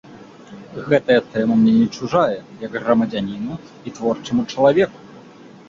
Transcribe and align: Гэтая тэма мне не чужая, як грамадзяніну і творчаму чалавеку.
Гэтая 0.87 1.17
тэма 1.33 1.57
мне 1.59 1.73
не 1.75 1.83
чужая, 1.99 2.39
як 2.65 2.71
грамадзяніну 2.81 3.61
і 3.87 3.97
творчаму 4.01 4.49
чалавеку. 4.55 4.99